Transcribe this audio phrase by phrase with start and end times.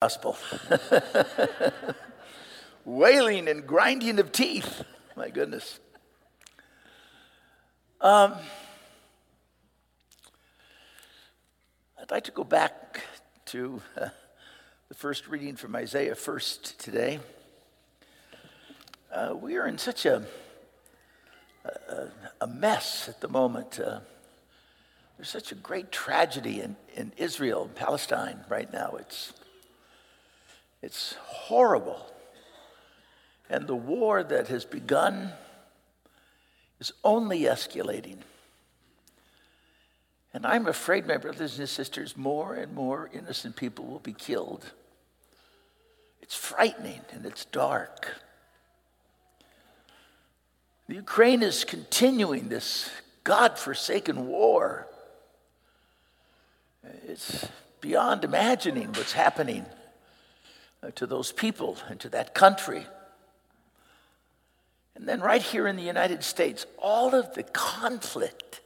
[0.00, 0.36] gospel.
[2.84, 4.84] Wailing and grinding of teeth.
[5.16, 5.80] My goodness.
[8.00, 8.34] Um,
[12.00, 13.02] I'd like to go back
[13.46, 14.10] to uh,
[14.88, 17.18] the first reading from Isaiah first today.
[19.12, 20.24] Uh, we are in such a,
[21.64, 22.06] a,
[22.42, 23.80] a mess at the moment.
[23.80, 23.98] Uh,
[25.16, 28.92] there's such a great tragedy in, in Israel and Palestine right now.
[29.00, 29.32] It's
[30.82, 32.06] it's horrible.
[33.50, 35.32] And the war that has begun
[36.80, 38.18] is only escalating.
[40.32, 44.72] And I'm afraid, my brothers and sisters, more and more innocent people will be killed.
[46.20, 48.14] It's frightening and it's dark.
[50.86, 52.90] The Ukraine is continuing this
[53.24, 54.86] God forsaken war.
[57.06, 57.46] It's
[57.80, 59.66] beyond imagining what's happening
[60.94, 62.86] to those people and to that country.
[64.94, 68.60] And then, right here in the United States, all of the conflict,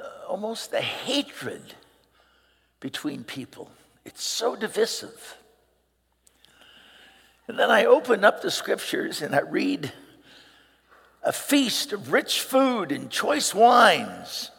[0.00, 1.74] uh, almost the hatred
[2.80, 3.70] between people.
[4.04, 5.36] It's so divisive.
[7.48, 9.92] And then I open up the scriptures and I read
[11.22, 14.52] a feast of rich food and choice wines,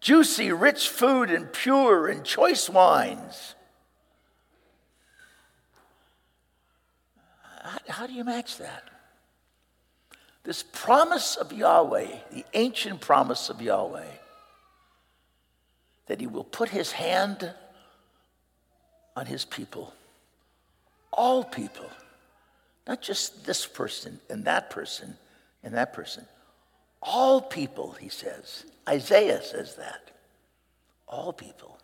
[0.00, 3.54] juicy, rich food and pure and choice wines.
[7.88, 8.84] How, do you match that?
[10.44, 14.10] This promise of Yahweh, the ancient promise of Yahweh,
[16.06, 17.52] that he will put his hand
[19.14, 19.92] on his people,
[21.12, 21.90] all people,
[22.86, 25.16] not just this person and that person
[25.62, 26.24] and that person,
[27.02, 28.64] all people, he says.
[28.88, 30.10] Isaiah says that.
[31.06, 31.78] All people.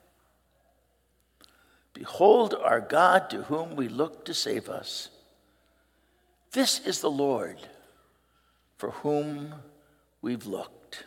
[1.93, 5.09] Behold our God to whom we look to save us.
[6.55, 7.59] This is the Lord
[8.79, 9.55] for whom
[10.23, 11.05] we've looked.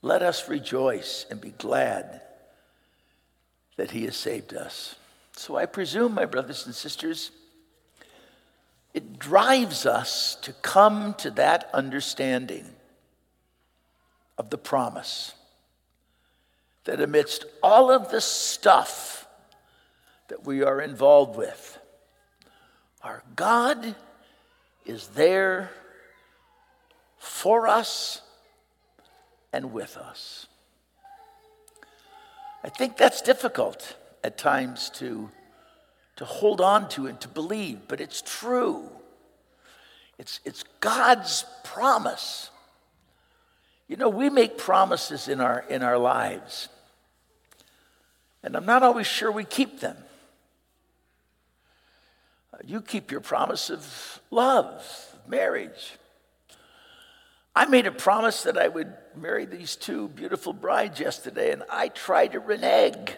[0.00, 2.22] Let us rejoice and be glad
[3.76, 4.94] that he has saved us.
[5.36, 7.30] So I presume, my brothers and sisters,
[8.94, 12.64] it drives us to come to that understanding
[14.38, 15.34] of the promise
[16.84, 19.26] that amidst all of the stuff
[20.28, 21.79] that we are involved with,
[23.02, 23.94] our God
[24.84, 25.70] is there
[27.18, 28.22] for us
[29.52, 30.46] and with us.
[32.62, 35.30] I think that's difficult at times to,
[36.16, 38.90] to hold on to and to believe, but it's true.
[40.18, 42.50] It's, it's God's promise.
[43.88, 46.68] You know, we make promises in our, in our lives,
[48.42, 49.96] and I'm not always sure we keep them.
[52.64, 54.84] You keep your promise of love,
[55.26, 55.98] marriage.
[57.54, 61.88] I made a promise that I would marry these two beautiful brides yesterday, and I
[61.88, 63.16] tried to renege.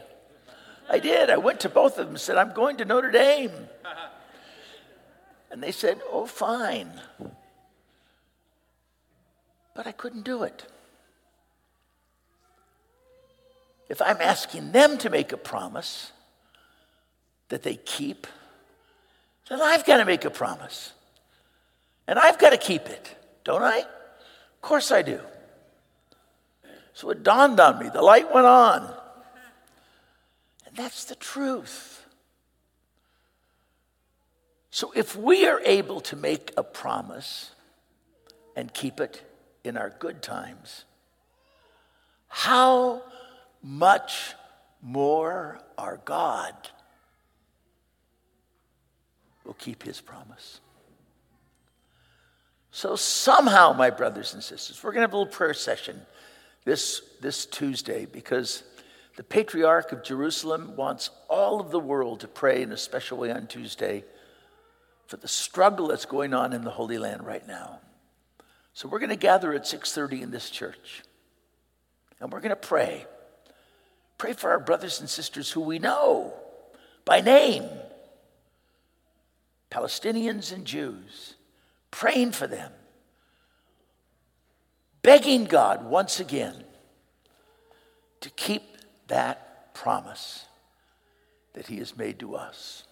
[0.89, 1.31] I did.
[1.31, 3.53] I went to both of them and said, I'm going to Notre Dame.
[5.51, 6.91] And they said, Oh, fine.
[9.75, 10.67] But I couldn't do it.
[13.89, 16.13] If I'm asking them to make a promise
[17.49, 18.27] that they keep,
[19.49, 20.93] then I've got to make a promise.
[22.07, 23.79] And I've got to keep it, don't I?
[23.79, 25.21] Of course I do.
[26.95, 28.95] So it dawned on me, the light went on.
[30.67, 32.05] And that's the truth.
[34.71, 37.51] So if we are able to make a promise
[38.57, 39.23] and keep it
[39.65, 40.85] in our good times,
[42.29, 43.03] how
[43.63, 44.35] much
[44.81, 46.55] more our God
[49.45, 50.61] will keep his promise.
[52.71, 56.01] So, somehow, my brothers and sisters, we're going to have a little prayer session
[56.65, 58.63] this, this Tuesday because
[59.17, 63.31] the Patriarch of Jerusalem wants all of the world to pray in a special way
[63.31, 64.05] on Tuesday
[65.07, 67.81] for the struggle that's going on in the Holy Land right now.
[68.73, 71.03] So we're going to gather at 6:30 in this church.
[72.21, 73.07] And we're going to pray.
[74.17, 76.33] Pray for our brothers and sisters who we know
[77.05, 77.69] by name
[79.73, 81.35] Palestinians and Jews,
[81.91, 82.71] praying for them,
[85.01, 86.63] begging God once again
[88.21, 88.63] to keep
[89.09, 90.45] that promise
[91.55, 92.85] that He has made to us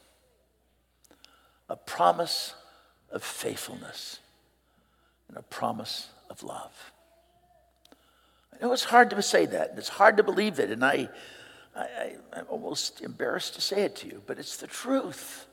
[1.68, 2.54] a promise
[3.12, 4.18] of faithfulness
[5.28, 6.92] and a promise of love.
[8.54, 11.10] I know it's hard to say that, and it's hard to believe it, and I,
[11.76, 15.46] I, am almost embarrassed to say it to you, but it's the truth.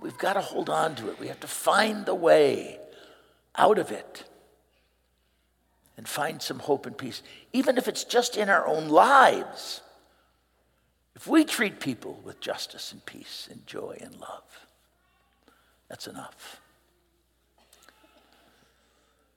[0.00, 1.18] We've got to hold on to it.
[1.18, 2.78] We have to find the way
[3.56, 4.24] out of it
[5.96, 9.80] and find some hope and peace, even if it's just in our own lives.
[11.14, 14.66] If we treat people with justice and peace and joy and love,
[15.88, 16.60] that's enough.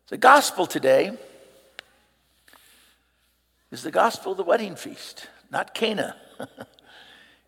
[0.07, 1.17] The gospel today
[3.71, 6.15] is the gospel of the wedding feast, not Cana.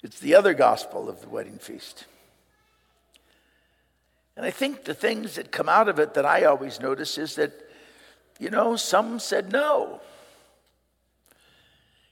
[0.03, 2.05] it's the other gospel of the wedding feast.
[4.39, 7.35] And I think the things that come out of it that I always notice is
[7.35, 7.51] that,
[8.39, 9.99] you know, some said no.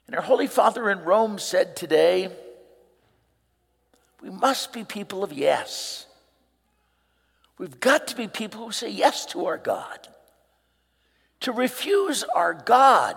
[0.08, 2.30] And our Holy Father in Rome said today,
[4.22, 6.06] we must be people of yes.
[7.58, 10.10] We've got to be people who say yes to our God.
[11.40, 13.16] To refuse our God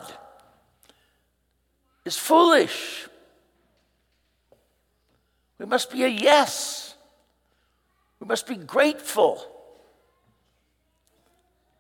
[2.04, 3.08] is foolish.
[5.58, 6.89] We must be a yes.
[8.20, 9.42] We must be grateful.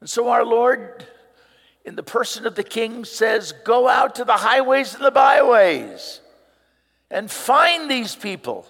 [0.00, 1.04] And so our Lord,
[1.84, 6.20] in the person of the King, says, Go out to the highways and the byways
[7.10, 8.66] and find these people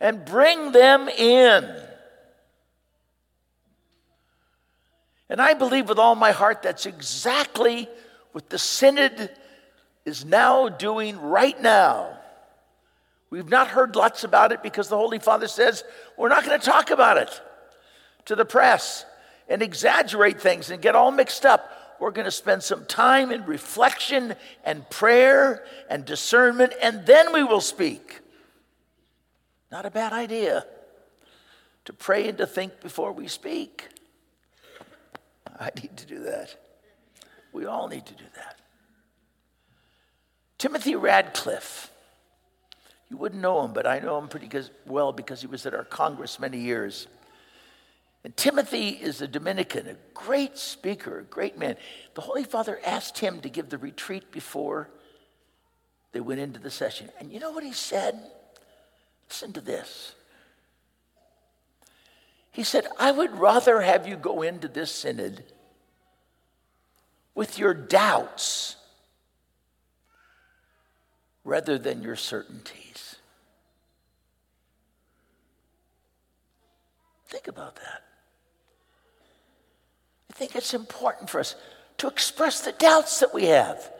[0.00, 1.76] and bring them in.
[5.28, 7.88] And I believe with all my heart that's exactly
[8.32, 9.30] what the Synod
[10.04, 12.19] is now doing right now.
[13.30, 15.84] We've not heard lots about it because the Holy Father says
[16.16, 17.40] we're not going to talk about it
[18.24, 19.06] to the press
[19.48, 21.96] and exaggerate things and get all mixed up.
[22.00, 24.34] We're going to spend some time in reflection
[24.64, 28.20] and prayer and discernment, and then we will speak.
[29.70, 30.64] Not a bad idea
[31.84, 33.88] to pray and to think before we speak.
[35.58, 36.56] I need to do that.
[37.52, 38.58] We all need to do that.
[40.58, 41.89] Timothy Radcliffe.
[43.10, 44.48] You wouldn't know him, but I know him pretty
[44.86, 47.08] well because he was at our Congress many years.
[48.22, 51.76] And Timothy is a Dominican, a great speaker, a great man.
[52.14, 54.90] The Holy Father asked him to give the retreat before
[56.12, 57.08] they went into the session.
[57.18, 58.20] And you know what he said?
[59.28, 60.14] Listen to this.
[62.52, 65.44] He said, I would rather have you go into this synod
[67.34, 68.76] with your doubts
[71.50, 73.16] rather than your certainties.
[77.26, 78.04] Think about that.
[80.30, 81.56] I think it's important for us
[81.98, 83.90] to express the doubts that we have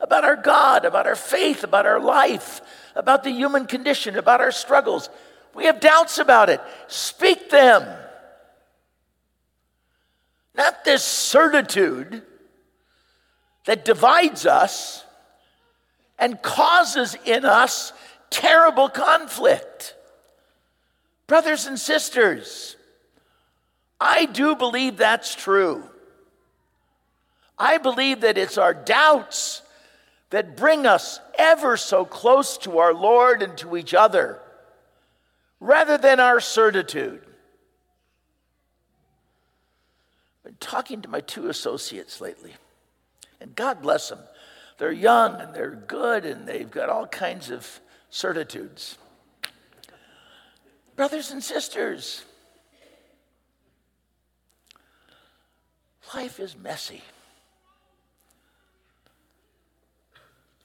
[0.00, 2.60] about our God, about our faith, about our life,
[2.94, 5.08] about the human condition, about our struggles.
[5.54, 6.60] We have doubts about it.
[6.88, 7.88] Speak them.
[10.54, 12.20] Not this certitude
[13.64, 15.06] that divides us
[16.18, 17.92] and causes in us
[18.30, 19.94] terrible conflict.
[21.26, 22.76] Brothers and sisters,
[24.00, 25.84] I do believe that's true.
[27.58, 29.62] I believe that it's our doubts
[30.30, 34.40] that bring us ever so close to our Lord and to each other,
[35.58, 37.22] rather than our certitude.
[40.38, 42.54] I've been talking to my two associates lately,
[43.40, 44.20] and God bless them.
[44.78, 47.80] They're young and they're good and they've got all kinds of
[48.10, 48.96] certitudes.
[50.94, 52.24] Brothers and sisters,
[56.14, 57.02] life is messy.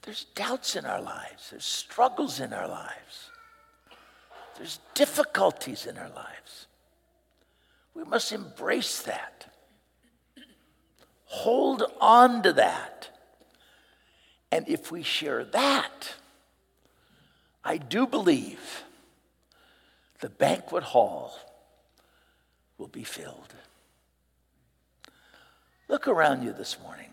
[0.04, 3.30] There's doubts in our lives, there's struggles in our lives,
[4.58, 6.68] there's difficulties in our lives.
[7.94, 9.54] We must embrace that,
[11.26, 13.13] hold on to that.
[14.54, 16.14] And if we share that,
[17.64, 18.84] I do believe
[20.20, 21.34] the banquet hall
[22.78, 23.56] will be filled.
[25.90, 27.10] Look around you this morning.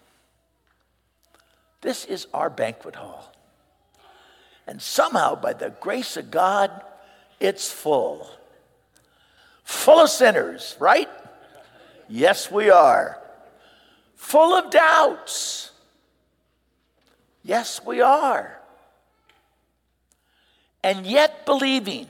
[1.80, 3.32] This is our banquet hall.
[4.66, 6.70] And somehow, by the grace of God,
[7.40, 8.28] it's full.
[9.64, 11.08] Full of sinners, right?
[12.06, 13.18] Yes, we are.
[14.14, 15.69] Full of doubts
[17.42, 18.58] Yes, we are.
[20.82, 22.06] And yet believing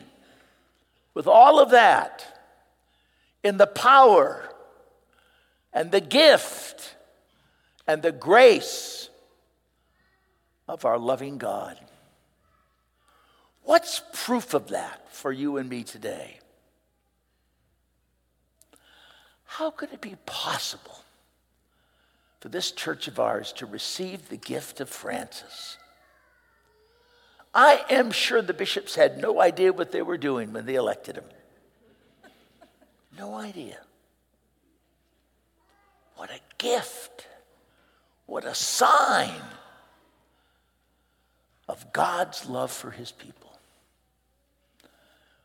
[1.14, 2.42] with all of that
[3.42, 4.48] in the power
[5.72, 6.94] and the gift
[7.86, 9.08] and the grace
[10.68, 11.78] of our loving God.
[13.64, 16.38] What's proof of that for you and me today?
[19.44, 21.04] How could it be possible
[22.40, 25.76] for this church of ours to receive the gift of Francis.
[27.54, 31.16] I am sure the bishops had no idea what they were doing when they elected
[31.16, 31.24] him.
[33.18, 33.78] No idea.
[36.16, 37.26] What a gift.
[38.26, 39.42] What a sign
[41.68, 43.58] of God's love for his people.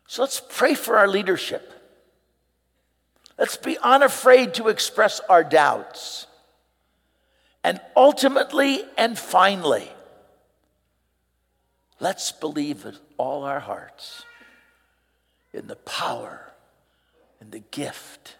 [0.06, 1.72] So let's pray for our leadership.
[3.38, 6.26] Let's be unafraid to express our doubts.
[7.66, 9.90] And ultimately and finally,
[11.98, 14.22] let's believe with all our hearts
[15.52, 16.52] in the power
[17.40, 18.36] and the gift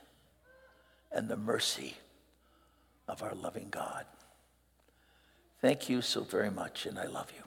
[1.10, 1.96] and the mercy
[3.08, 4.04] of our loving God.
[5.60, 7.45] Thank you so very much, and I love you.